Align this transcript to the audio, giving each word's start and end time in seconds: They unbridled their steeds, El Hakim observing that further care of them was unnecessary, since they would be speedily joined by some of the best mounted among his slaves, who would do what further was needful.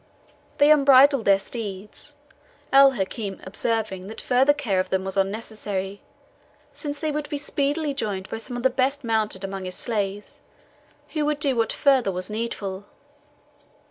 They 0.57 0.71
unbridled 0.71 1.25
their 1.25 1.37
steeds, 1.37 2.15
El 2.73 2.93
Hakim 2.93 3.39
observing 3.43 4.07
that 4.07 4.19
further 4.19 4.51
care 4.51 4.79
of 4.79 4.89
them 4.89 5.03
was 5.05 5.15
unnecessary, 5.15 6.01
since 6.73 6.99
they 6.99 7.11
would 7.11 7.29
be 7.29 7.37
speedily 7.37 7.93
joined 7.93 8.27
by 8.27 8.37
some 8.37 8.57
of 8.57 8.63
the 8.63 8.71
best 8.71 9.03
mounted 9.03 9.43
among 9.43 9.65
his 9.65 9.75
slaves, 9.75 10.41
who 11.09 11.23
would 11.25 11.39
do 11.39 11.55
what 11.55 11.71
further 11.71 12.11
was 12.11 12.31
needful. 12.31 12.85